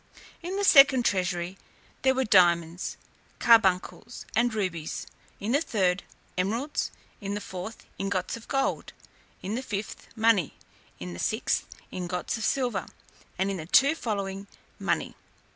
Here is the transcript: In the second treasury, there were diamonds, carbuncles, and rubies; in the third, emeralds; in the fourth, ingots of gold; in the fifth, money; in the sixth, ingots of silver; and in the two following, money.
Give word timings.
In 0.41 0.55
the 0.57 0.63
second 0.63 1.05
treasury, 1.05 1.59
there 2.01 2.15
were 2.15 2.23
diamonds, 2.23 2.97
carbuncles, 3.37 4.25
and 4.35 4.51
rubies; 4.51 5.05
in 5.39 5.51
the 5.51 5.61
third, 5.61 6.01
emeralds; 6.39 6.89
in 7.19 7.35
the 7.35 7.39
fourth, 7.39 7.85
ingots 7.99 8.35
of 8.35 8.47
gold; 8.47 8.93
in 9.43 9.53
the 9.53 9.61
fifth, 9.61 10.07
money; 10.15 10.55
in 10.99 11.13
the 11.13 11.19
sixth, 11.19 11.67
ingots 11.91 12.35
of 12.35 12.43
silver; 12.43 12.87
and 13.37 13.51
in 13.51 13.57
the 13.57 13.67
two 13.67 13.93
following, 13.93 14.47
money. 14.79 15.15